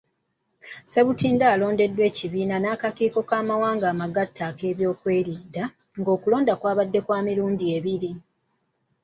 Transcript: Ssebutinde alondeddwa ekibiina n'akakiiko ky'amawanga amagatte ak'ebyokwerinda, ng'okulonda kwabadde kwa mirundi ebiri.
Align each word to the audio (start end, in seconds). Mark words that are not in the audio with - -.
Ssebutinde 0.83 1.45
alondeddwa 1.53 2.03
ekibiina 2.09 2.55
n'akakiiko 2.59 3.19
ky'amawanga 3.29 3.85
amagatte 3.93 4.41
ak'ebyokwerinda, 4.49 5.63
ng'okulonda 5.99 6.53
kwabadde 6.61 6.99
kwa 7.05 7.19
mirundi 7.25 7.65
ebiri. 7.77 8.11